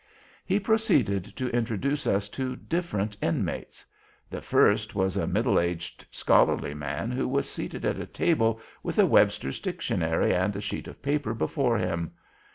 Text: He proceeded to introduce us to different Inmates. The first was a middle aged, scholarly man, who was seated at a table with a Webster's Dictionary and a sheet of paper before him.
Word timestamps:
He 0.47 0.59
proceeded 0.59 1.25
to 1.35 1.55
introduce 1.55 2.07
us 2.07 2.27
to 2.29 2.55
different 2.55 3.15
Inmates. 3.21 3.85
The 4.31 4.41
first 4.41 4.95
was 4.95 5.15
a 5.15 5.27
middle 5.27 5.59
aged, 5.59 6.07
scholarly 6.09 6.73
man, 6.73 7.11
who 7.11 7.27
was 7.27 7.47
seated 7.47 7.85
at 7.85 7.99
a 7.99 8.07
table 8.07 8.59
with 8.81 8.97
a 8.97 9.05
Webster's 9.05 9.59
Dictionary 9.59 10.33
and 10.33 10.55
a 10.55 10.59
sheet 10.61 10.87
of 10.87 11.03
paper 11.03 11.35
before 11.35 11.77
him. 11.77 12.13